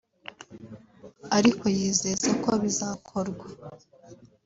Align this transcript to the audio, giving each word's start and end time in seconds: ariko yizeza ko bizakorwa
ariko 1.37 1.63
yizeza 1.77 2.29
ko 2.43 2.51
bizakorwa 2.63 3.47